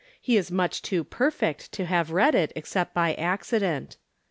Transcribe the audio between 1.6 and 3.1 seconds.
to have read it, except